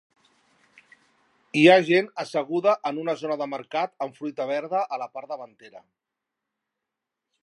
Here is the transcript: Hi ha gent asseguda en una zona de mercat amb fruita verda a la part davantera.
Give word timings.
Hi 1.59 1.65
ha 1.73 1.83
gent 1.89 2.09
asseguda 2.23 2.73
en 2.91 3.01
una 3.03 3.15
zona 3.23 3.37
de 3.43 3.49
mercat 3.53 3.93
amb 4.07 4.17
fruita 4.21 4.47
verda 4.55 4.81
a 4.97 4.99
la 5.03 5.09
part 5.19 5.35
davantera. 5.35 5.85